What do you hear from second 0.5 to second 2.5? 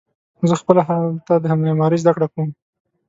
خپله هلته د معمارۍ زده کړه کوم.